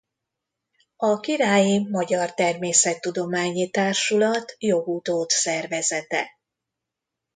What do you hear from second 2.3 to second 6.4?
Természettudományi Társulat jogutód szervezete.